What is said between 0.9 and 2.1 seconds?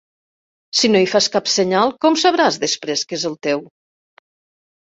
no hi fas cap senyal,